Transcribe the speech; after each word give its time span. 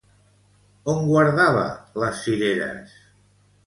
On 0.93 1.05
guardava 1.11 1.69
les 2.05 2.25
cireres? 2.27 3.01